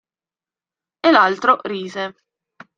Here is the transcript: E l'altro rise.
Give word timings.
E 1.09 1.11
l'altro 1.11 1.59
rise. 1.61 2.11